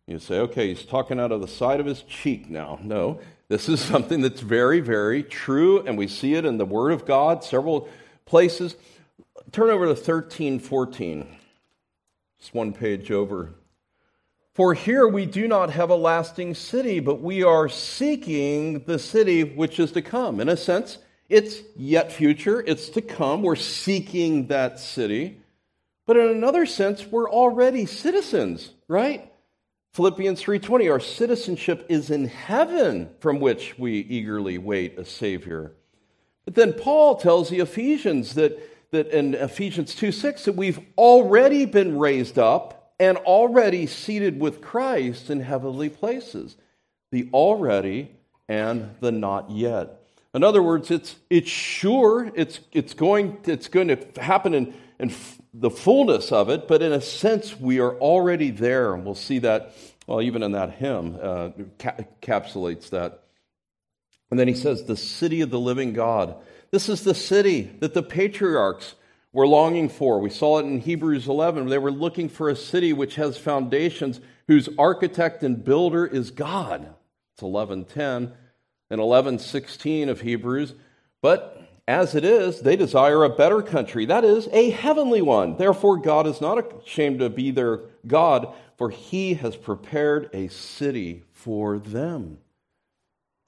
[0.07, 2.79] You say, okay, he's talking out of the side of his cheek now.
[2.83, 6.93] No, this is something that's very, very true, and we see it in the Word
[6.93, 7.89] of God several
[8.25, 8.77] places.
[9.53, 11.27] Turn over to 1314.
[12.39, 13.55] just one page over.
[14.55, 19.45] For here we do not have a lasting city, but we are seeking the city
[19.45, 20.41] which is to come.
[20.41, 23.43] In a sense, it's yet future, it's to come.
[23.43, 25.41] We're seeking that city.
[26.07, 29.31] But in another sense, we're already citizens, right?
[29.97, 35.73] Philippians 3:20 our citizenship is in heaven from which we eagerly wait a savior.
[36.45, 41.65] But then Paul tells the Ephesians that, that in Ephesians 2 6 that we've already
[41.65, 46.59] been raised up and already seated with Christ in heavenly places.
[47.11, 48.11] The already
[48.51, 50.03] and the not yet.
[50.35, 55.09] In other words, it's, it's sure, it's, it's, going, it's going to happen in, in
[55.59, 58.95] the fullness of it, but in a sense, we are already there.
[58.95, 59.73] And we'll see that,
[60.07, 63.23] well, even in that hymn, uh, ca- encapsulates that.
[64.31, 66.37] And then he says, the city of the living God.
[66.71, 68.97] This is the city that the patriarchs
[69.33, 70.19] were longing for.
[70.19, 71.69] We saw it in Hebrews 11.
[71.69, 76.95] They were looking for a city which has foundations, whose architect and builder is God.
[77.35, 78.33] It's 11:10
[78.91, 80.75] and 11:16 of Hebrews.
[81.21, 81.56] But
[81.89, 85.57] as it is, they desire a better country, that is, a heavenly one.
[85.57, 91.23] Therefore, God is not ashamed to be their God, for he has prepared a city
[91.33, 92.39] for them.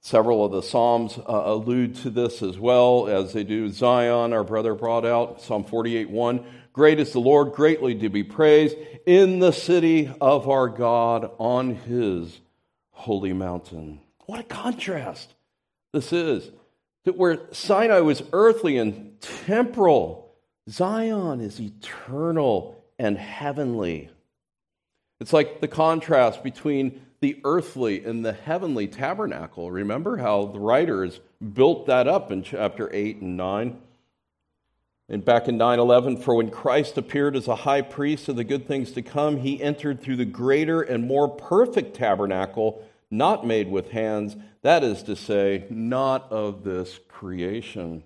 [0.01, 4.45] Several of the Psalms uh, allude to this as well, as they do Zion, our
[4.45, 6.45] brother brought out, Psalm 48 1.
[6.71, 11.75] Great is the Lord, greatly to be praised in the city of our God on
[11.75, 12.39] his
[12.91, 13.99] holy mountain.
[14.27, 15.33] What a contrast
[15.91, 16.49] this is.
[17.05, 20.35] That where Sinai was earthly and temporal,
[20.69, 24.09] Zion is eternal and heavenly.
[25.19, 29.71] It's like the contrast between the earthly and the heavenly tabernacle.
[29.71, 31.19] Remember how the writers
[31.53, 33.81] built that up in chapter 8 and 9?
[35.09, 38.67] And back in 911, for when Christ appeared as a high priest of the good
[38.67, 43.91] things to come, he entered through the greater and more perfect tabernacle, not made with
[43.91, 48.03] hands, that is to say, not of this creation.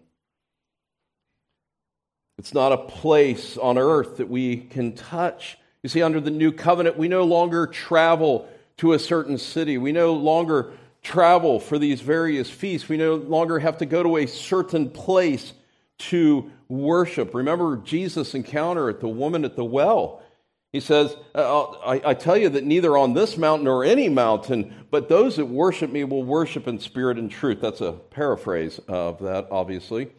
[2.38, 5.58] It's not a place on earth that we can touch.
[5.84, 9.78] You see, under the new covenant, we no longer travel to a certain city.
[9.78, 10.72] We no longer
[11.04, 12.90] travel for these various feasts.
[12.90, 15.54] We no longer have to go to a certain place
[16.00, 17.36] to worship.
[17.36, 20.23] Remember Jesus' encounter at the woman at the well.
[20.74, 24.74] He says, uh, I, I, tell you that neither on this mountain or any mountain,
[24.90, 27.62] but those that worship me will worship in spirit and truth.
[27.62, 30.10] That's a paraphrase of that, obviously.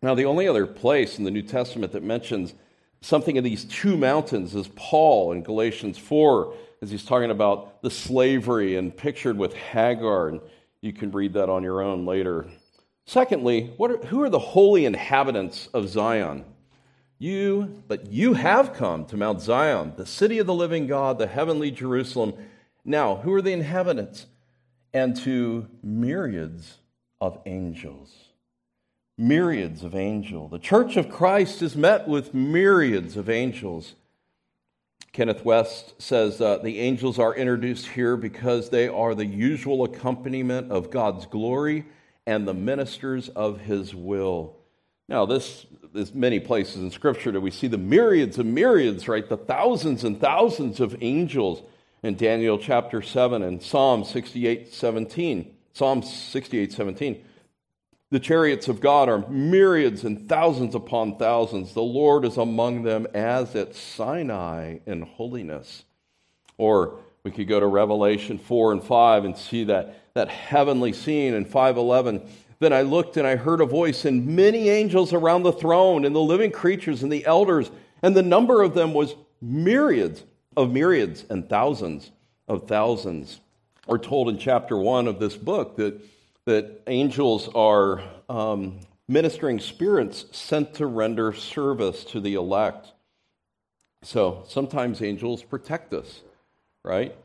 [0.00, 2.54] Now, the only other place in the New Testament that mentions
[3.00, 7.90] something of these two mountains is Paul in Galatians 4 as he's talking about the
[7.90, 10.28] slavery and pictured with Hagar.
[10.28, 10.40] And
[10.82, 12.46] you can read that on your own later.
[13.06, 16.44] Secondly, are, who are the holy inhabitants of Zion?
[17.22, 21.28] You, but you have come to Mount Zion, the city of the living God, the
[21.28, 22.34] heavenly Jerusalem.
[22.84, 24.26] Now, who are the inhabitants?
[24.92, 26.78] And to myriads
[27.20, 28.12] of angels.
[29.16, 30.50] Myriads of angels.
[30.50, 33.94] The church of Christ is met with myriads of angels.
[35.12, 40.72] Kenneth Wuest says uh, the angels are introduced here because they are the usual accompaniment
[40.72, 41.84] of God's glory
[42.26, 44.56] and the ministers of his will.
[45.12, 49.28] Now, this there's many places in Scripture that we see the myriads and myriads, right?
[49.28, 51.62] The thousands and thousands of angels
[52.02, 55.54] in Daniel chapter 7 and Psalm 68 17.
[55.74, 57.24] Psalm 68 17.
[58.10, 61.74] The chariots of God are myriads and thousands upon thousands.
[61.74, 65.84] The Lord is among them as at Sinai in holiness.
[66.56, 71.34] Or we could go to Revelation 4 and 5 and see that, that heavenly scene
[71.34, 72.22] in 511
[72.62, 76.14] then I looked and I heard a voice, and many angels around the throne, and
[76.14, 77.70] the living creatures, and the elders,
[78.02, 80.24] and the number of them was myriads
[80.56, 82.10] of myriads and thousands
[82.48, 83.40] of thousands.
[83.86, 86.00] We're told in chapter one of this book that,
[86.44, 92.92] that angels are um, ministering spirits sent to render service to the elect.
[94.02, 96.20] So sometimes angels protect us,
[96.84, 97.16] right?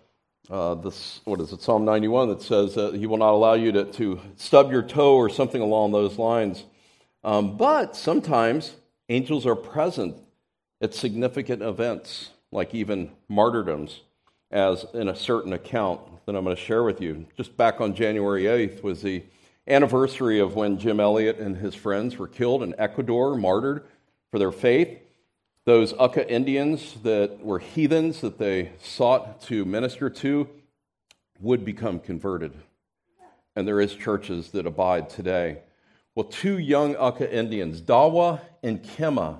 [0.49, 3.85] Uh, this, what is it, Psalm 91 that says he will not allow you to,
[3.85, 6.63] to stub your toe or something along those lines.
[7.23, 8.75] Um, but sometimes
[9.09, 10.15] angels are present
[10.81, 14.01] at significant events, like even martyrdoms,
[14.51, 17.25] as in a certain account that I'm going to share with you.
[17.35, 19.23] Just back on January 8th was the
[19.67, 23.83] anniversary of when Jim Elliot and his friends were killed in Ecuador, martyred
[24.31, 24.97] for their faith
[25.67, 30.47] those Auca Indians that were heathens that they sought to minister to
[31.41, 32.53] would become converted.
[33.53, 35.57] And there is churches that abide today.
[36.15, 39.39] Well, two young Auca Indians, Dawa and Kema,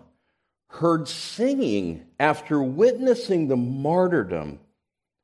[0.67, 4.59] heard singing after witnessing the martyrdom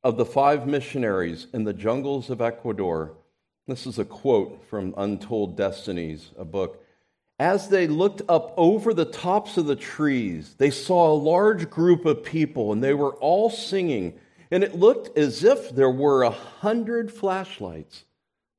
[0.06, 3.12] of the five missionaries in the jungles of Ecuador.
[3.68, 6.82] This is a quote from Untold Destinies, a book
[7.43, 12.05] as they looked up over the tops of the trees, they saw a large group
[12.05, 14.17] of people, and they were all singing.
[14.49, 18.05] And it looked as if there were a hundred flashlights.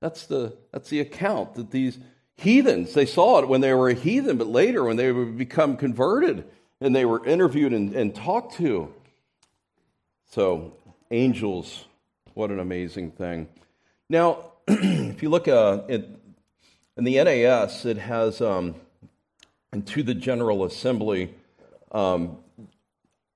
[0.02, 1.98] That's the, that's the account that these
[2.36, 5.78] heathens, they saw it when they were a heathen, but later when they would become
[5.78, 6.44] converted
[6.78, 8.92] and they were interviewed and, and talked to.
[10.32, 10.74] So,
[11.10, 11.86] angels,
[12.34, 13.48] what an amazing thing.
[14.10, 16.04] Now, if you look uh, at
[16.96, 18.76] in the NAS, it has, um,
[19.72, 21.34] and to the General Assembly,
[21.90, 22.38] um,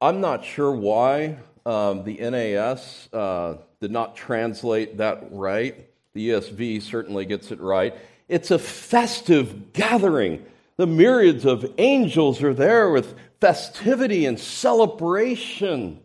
[0.00, 5.88] I'm not sure why um, the NAS uh, did not translate that right.
[6.14, 7.94] The ESV certainly gets it right.
[8.28, 10.44] It's a festive gathering.
[10.76, 16.00] The myriads of angels are there with festivity and celebration.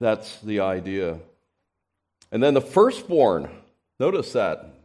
[0.00, 1.18] That's the idea.
[2.32, 3.50] And then the firstborn,
[4.00, 4.75] notice that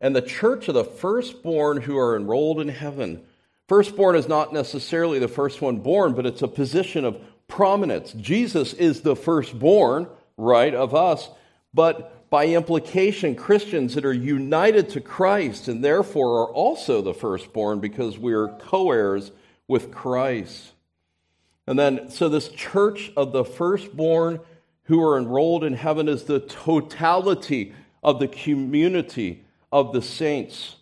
[0.00, 3.22] and the church of the firstborn who are enrolled in heaven.
[3.68, 8.12] Firstborn is not necessarily the first one born, but it's a position of prominence.
[8.12, 11.28] Jesus is the firstborn, right, of us,
[11.74, 17.80] but by implication, Christians that are united to Christ and therefore are also the firstborn
[17.80, 19.32] because we're co heirs
[19.66, 20.72] with Christ.
[21.66, 24.40] And then, so this church of the firstborn
[24.84, 30.76] who are enrolled in heaven is the totality of the community of the saints.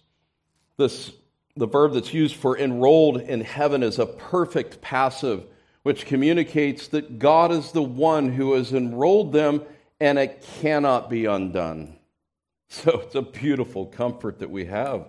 [0.76, 1.12] This,
[1.56, 5.44] the verb that's used for enrolled in heaven is a perfect passive,
[5.82, 9.62] which communicates that God is the one who has enrolled them
[10.00, 11.94] and it cannot be undone.
[12.70, 15.06] So it's a beautiful comfort that we have.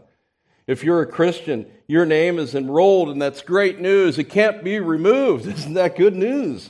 [0.66, 4.18] If you're a Christian, your name is enrolled, and that's great news.
[4.18, 5.46] It can't be removed.
[5.58, 6.70] Isn't that good news?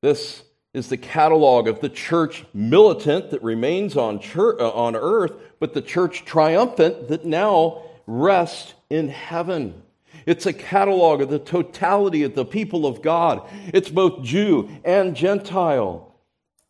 [0.00, 5.32] This is the catalog of the church militant that remains on, church, uh, on earth,
[5.62, 9.80] but the church triumphant that now rests in heaven.
[10.26, 13.48] It's a catalog of the totality of the people of God.
[13.72, 16.12] It's both Jew and Gentile.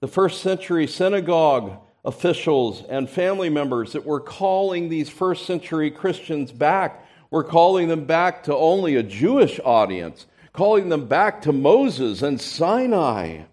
[0.00, 6.52] The first century synagogue officials and family members that were calling these first century Christians
[6.52, 12.20] back were calling them back to only a Jewish audience, calling them back to Moses
[12.20, 13.44] and Sinai.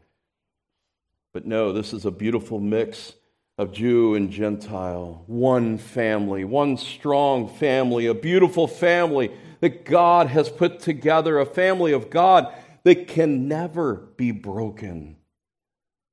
[1.31, 3.13] But no, this is a beautiful mix
[3.59, 10.47] of Jew and Gentile, one family, one strong family, a beautiful family that God has
[10.47, 12.53] put together, a family of God
[12.83, 15.17] that can never be broken.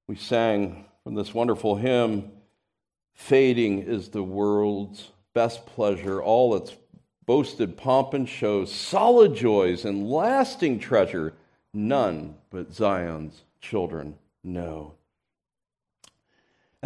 [0.09, 2.33] We sang from this wonderful hymn
[3.15, 6.77] Fading is the world's best pleasure, all its
[7.27, 11.33] boasted pomp and show, solid joys and lasting treasure,
[11.73, 14.97] none but Zion's children know.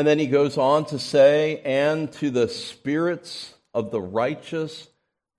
[0.01, 4.89] And then he goes on to say, and to the spirits of the righteous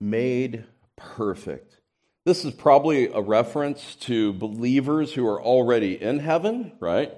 [0.00, 0.62] made
[0.94, 1.78] perfect.
[2.24, 7.12] This is probably a reference to believers who are already in heaven, right?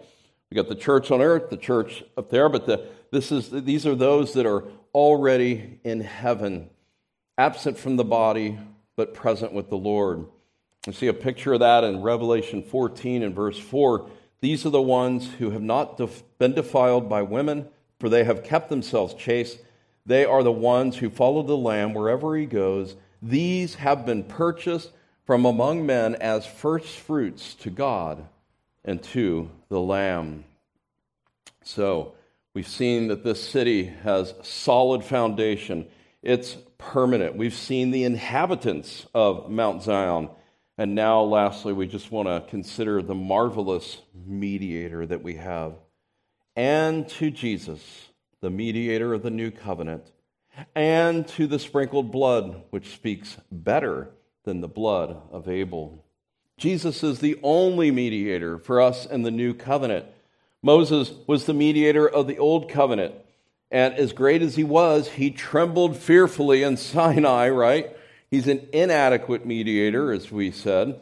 [0.51, 3.85] We got the church on earth, the church up there, but the, this is, these
[3.85, 4.65] are those that are
[4.95, 6.71] already in heaven,
[7.37, 8.59] absent from the body,
[8.97, 10.25] but present with the Lord.
[10.87, 14.09] We see a picture of that in Revelation 14 and verse 4.
[14.45, 17.67] These are the ones who have not def- been defiled by women,
[17.99, 19.59] for they have kept themselves chaste.
[20.05, 22.95] They are the ones who follow the Lamb wherever he goes.
[23.23, 24.91] These have been purchased
[25.25, 28.27] from among men as first fruits to God
[28.85, 30.45] and to the Lamb.
[31.63, 32.13] So,
[32.53, 35.87] we've seen that this city has solid foundation.
[36.23, 37.35] It's permanent.
[37.35, 40.29] We've seen the inhabitants of Mount Zion.
[40.77, 45.75] And now, lastly, we just want to consider the marvelous mediator that we have.
[46.57, 48.09] And to Jesus,
[48.41, 50.11] the mediator of the new covenant,
[50.75, 54.11] and to the sprinkled blood, which speaks better
[54.45, 56.05] than the blood of Abel.
[56.57, 60.07] Jesus is the only mediator for us in the new covenant.
[60.63, 63.15] Moses was the mediator of the old covenant.
[63.71, 67.97] And as great as he was, he trembled fearfully in Sinai, right?
[68.35, 70.99] He's an inadequate mediator, as we said.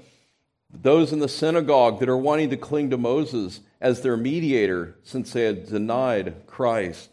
[0.70, 5.32] Those in the synagogue that are wanting to cling to Moses as their mediator since
[5.32, 7.08] they had denied Christ.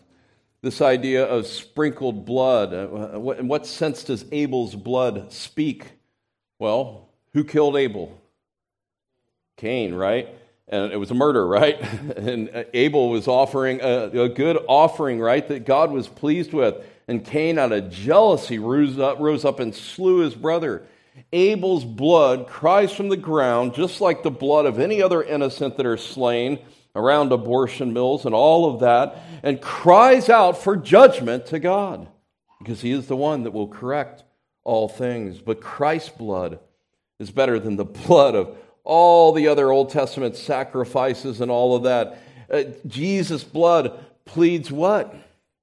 [0.62, 2.74] This idea of sprinkled blood.
[2.74, 5.86] Uh, in what sense does Abel's blood speak?
[6.60, 8.20] Well, who killed Abel?
[9.56, 10.28] Cain, right?
[10.68, 11.80] And it was a murder, right?
[12.18, 16.76] And Abel was offering a, a good offering, right, that God was pleased with.
[17.10, 20.84] And Cain, out of jealousy, rose up, and slew his brother.
[21.34, 25.88] Abel's blood cries from the ground, just like the blood of any other innocent that
[25.88, 26.60] are slain
[26.96, 32.08] around abortion mills and all of that, and cries out for judgment to God
[32.60, 34.24] because he is the one that will correct
[34.64, 35.40] all things.
[35.40, 36.60] But Christ's blood
[37.18, 41.84] is better than the blood of all the other Old Testament sacrifices and all of
[41.84, 42.20] that.
[42.52, 45.16] Uh, Jesus' blood pleads what?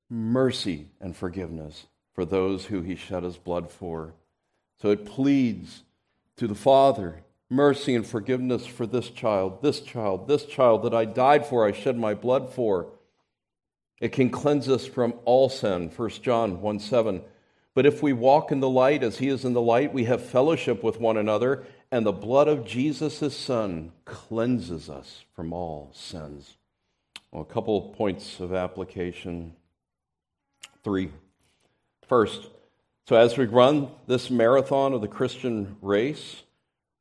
[0.08, 4.14] Mercy and forgiveness for those who he shed his blood for.
[4.80, 5.82] So it pleads
[6.36, 11.04] to the Father mercy and forgiveness for this child, this child, this child that I
[11.04, 12.88] died for, I shed my blood for.
[14.00, 17.22] It can cleanse us from all sin, 1 John 1 7.
[17.74, 20.24] But if we walk in the light as he is in the light, we have
[20.24, 25.90] fellowship with one another, and the blood of Jesus, his son, cleanses us from all
[25.94, 26.56] sins.
[27.30, 29.54] Well, a couple of points of application.
[30.86, 31.10] Three.
[32.06, 32.46] First,
[33.08, 36.44] so as we run this marathon of the Christian race,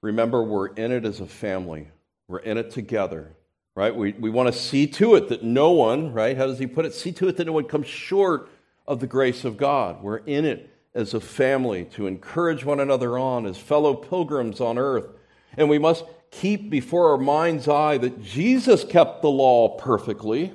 [0.02, 1.90] remember we're in it as a family.
[2.28, 3.34] We're in it together,
[3.76, 3.96] right?
[3.96, 6.36] We, we want to see to it that no one, right?
[6.36, 6.96] How does he put it?
[6.96, 8.50] See to it that no one comes short
[8.88, 10.02] of the grace of God.
[10.02, 14.80] We're in it as a family to encourage one another on as fellow pilgrims on
[14.80, 15.10] earth.
[15.58, 20.54] And we must keep before our mind's eye that Jesus kept the law perfectly,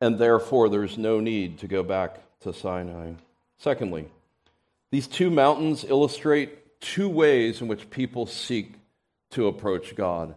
[0.00, 3.12] and therefore there's no need to go back to Sinai.
[3.58, 4.06] Secondly,
[4.90, 8.74] these two mountains illustrate two ways in which people seek
[9.30, 10.34] to approach God.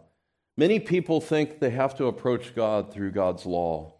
[0.57, 3.93] Many people think they have to approach God through God's law.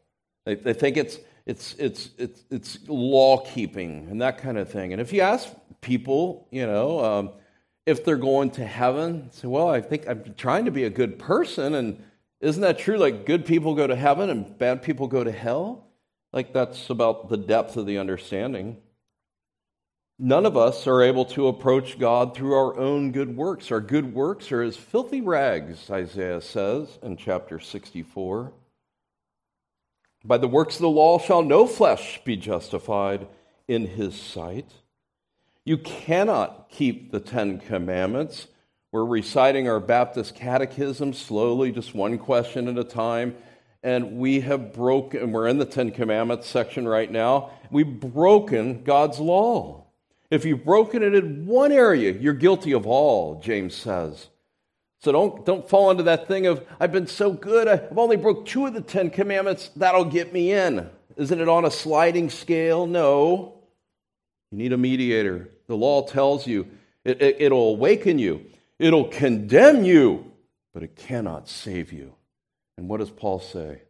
[0.45, 4.91] They, they think it's it's, it's, it's, it's law keeping and that kind of thing.
[4.93, 5.49] And if you ask
[5.81, 7.31] people, you know, um,
[7.87, 11.17] if they're going to heaven, say, well, I think I'm trying to be a good
[11.17, 11.73] person.
[11.73, 12.03] And
[12.41, 12.97] isn't that true?
[12.97, 15.87] Like good people go to heaven and bad people go to hell?
[16.31, 18.77] Like that's about the depth of the understanding.
[20.21, 23.71] None of us are able to approach God through our own good works.
[23.71, 28.51] Our good works are as filthy rags, Isaiah says in chapter 64.
[30.25, 33.27] By the works of the law shall no flesh be justified
[33.69, 34.69] in his sight.
[35.63, 38.47] You cannot keep the Ten Commandments.
[38.91, 43.35] We're reciting our Baptist catechism slowly, just one question at a time.
[43.83, 47.51] And we have broken, we're in the Ten Commandments section right now.
[47.69, 49.85] We've broken God's law.
[50.31, 54.27] If you've broken it in one area, you're guilty of all, James says.
[55.01, 58.47] So don't, don't fall into that thing of, I've been so good, I've only broke
[58.47, 60.89] two of the Ten Commandments, that'll get me in.
[61.15, 62.85] Isn't it on a sliding scale?
[62.87, 63.61] No.
[64.51, 65.49] You need a mediator.
[65.67, 66.67] The law tells you
[67.05, 68.45] it, it, it'll awaken you,
[68.79, 70.31] it'll condemn you,
[70.73, 72.15] but it cannot save you.
[72.77, 73.81] And what does Paul say?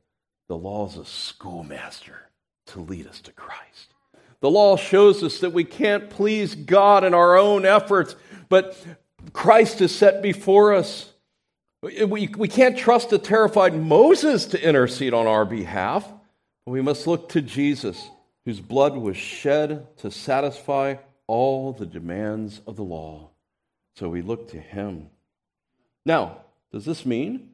[0.48, 2.30] The law is a schoolmaster
[2.68, 3.94] to lead us to Christ.
[4.42, 8.16] The law shows us that we can't please God in our own efforts,
[8.48, 8.78] but
[9.34, 11.12] Christ is set before us.
[11.82, 16.10] We, we can't trust a terrified Moses to intercede on our behalf.
[16.66, 18.10] We must look to Jesus,
[18.46, 20.96] whose blood was shed to satisfy
[21.28, 23.29] all the demands of the law.
[24.00, 25.10] So we look to him.
[26.06, 26.38] Now,
[26.72, 27.50] does this mean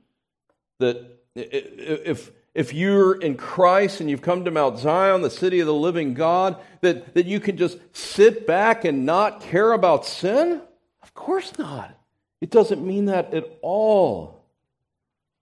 [0.78, 5.66] that if, if you're in Christ and you've come to Mount Zion, the city of
[5.66, 10.62] the living God, that, that you can just sit back and not care about sin?
[11.02, 11.98] Of course not.
[12.42, 14.46] It doesn't mean that at all.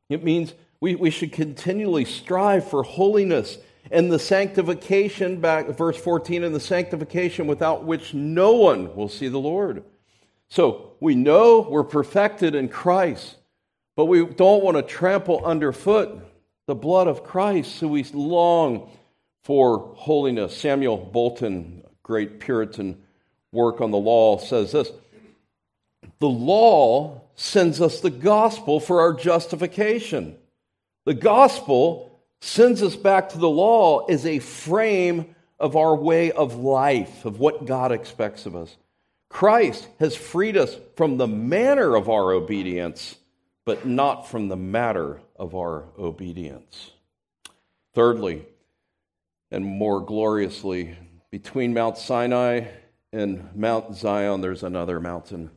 [0.08, 3.58] It means we, we should continually strive for holiness
[3.92, 9.28] and the sanctification, back verse 14, and the sanctification without which no one will see
[9.28, 9.84] the Lord.
[10.54, 13.38] So we know we're perfected in Christ,
[13.96, 16.16] but we don't want to trample underfoot
[16.68, 18.92] the blood of Christ, so we long
[19.46, 20.56] for holiness.
[20.56, 23.02] Samuel Bolton, great Puritan
[23.52, 24.92] work on the law, says this
[26.20, 30.36] The law sends us the gospel for our justification.
[31.06, 36.58] The gospel sends us back to the law as a frame of our way of
[36.58, 38.78] life, of what God expects of us.
[39.34, 43.16] Christ has freed us from the manner of our obedience,
[43.66, 46.92] but not from the matter of our obedience.
[47.96, 48.46] Thirdly,
[49.50, 50.96] and more gloriously,
[51.32, 52.66] between Mount Sinai
[53.12, 55.50] and Mount Zion, there's another mountain.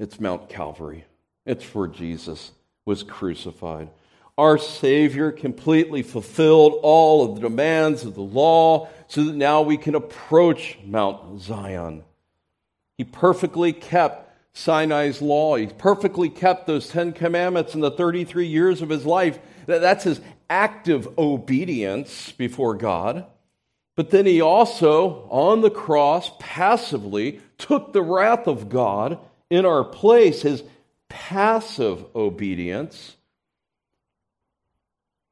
[0.00, 1.04] It's Mount Calvary.
[1.44, 2.52] It's where Jesus
[2.86, 3.90] was crucified.
[4.38, 9.76] Our Savior completely fulfilled all of the demands of the law so that now we
[9.76, 12.04] can approach Mount Zion.
[12.98, 15.56] He perfectly kept Sinai's law.
[15.56, 19.38] He perfectly kept those Ten Commandments in the 33 years of his life.
[19.66, 20.20] That's his
[20.50, 23.24] active obedience before God.
[23.96, 29.18] But then he also, on the cross, passively took the wrath of God
[29.50, 30.62] in our place, his
[31.08, 33.16] passive obedience.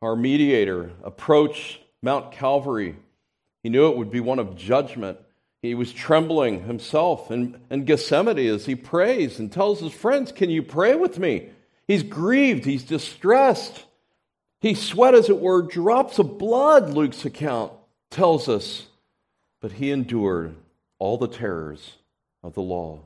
[0.03, 2.97] Our mediator approached Mount Calvary.
[3.63, 5.19] He knew it would be one of judgment.
[5.67, 10.49] He was trembling himself in, in Gethsemane as he prays and tells his friends, Can
[10.49, 11.49] you pray with me?
[11.89, 13.85] He's grieved, he's distressed.
[14.61, 17.73] He sweat, as it were, drops of blood, Luke's account
[18.11, 18.87] tells us.
[19.61, 20.55] But he endured
[21.01, 21.97] all the terrors
[22.45, 23.01] of the law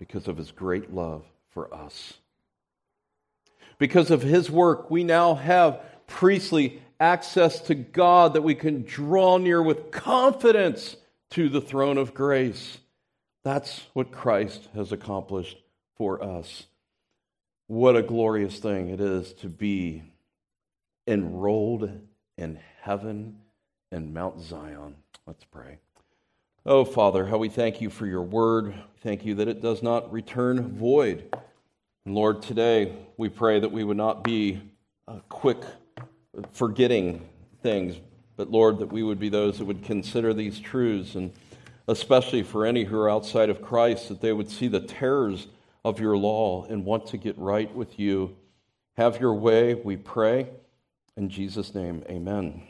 [0.00, 2.14] because of his great love for us.
[3.78, 9.38] Because of his work, we now have priestly access to God that we can draw
[9.38, 10.96] near with confidence
[11.32, 12.78] to the throne of grace.
[13.42, 15.56] That's what Christ has accomplished
[15.96, 16.66] for us.
[17.68, 20.02] What a glorious thing it is to be
[21.06, 21.90] enrolled
[22.36, 23.38] in heaven
[23.90, 24.96] in Mount Zion.
[25.26, 25.78] Let's pray.
[26.66, 28.74] Oh, Father, how we thank you for your word.
[29.00, 31.34] Thank you that it does not return void.
[32.04, 34.60] And Lord, today we pray that we would not be
[35.08, 35.62] uh, quick
[36.52, 37.26] forgetting
[37.62, 37.96] things,
[38.36, 41.32] but Lord, that we would be those that would consider these truths, and
[41.88, 45.48] especially for any who are outside of Christ, that they would see the terrors
[45.84, 48.36] of your law and want to get right with you.
[48.96, 50.48] Have your way, we pray.
[51.16, 52.62] In Jesus' name, amen.